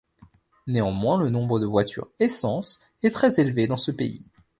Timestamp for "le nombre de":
1.19-1.67